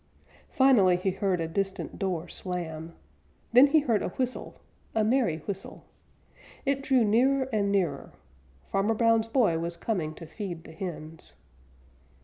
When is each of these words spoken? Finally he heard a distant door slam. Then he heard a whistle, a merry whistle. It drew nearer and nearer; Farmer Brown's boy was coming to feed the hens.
Finally 0.49 0.95
he 0.95 1.11
heard 1.11 1.39
a 1.39 1.47
distant 1.47 1.99
door 1.99 2.27
slam. 2.27 2.95
Then 3.53 3.67
he 3.67 3.81
heard 3.81 4.01
a 4.01 4.09
whistle, 4.09 4.55
a 4.95 5.03
merry 5.03 5.37
whistle. 5.45 5.85
It 6.65 6.81
drew 6.81 7.03
nearer 7.03 7.47
and 7.53 7.71
nearer; 7.71 8.11
Farmer 8.65 8.95
Brown's 8.95 9.27
boy 9.27 9.59
was 9.59 9.77
coming 9.77 10.15
to 10.15 10.25
feed 10.25 10.63
the 10.63 10.71
hens. 10.71 11.35